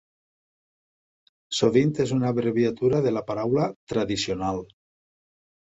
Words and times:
sovint 1.59 1.93
és 2.07 2.15
una 2.17 2.33
abreviatura 2.37 3.05
de 3.09 3.15
la 3.19 3.25
paraula 3.31 3.71
"tradicional". 3.95 4.65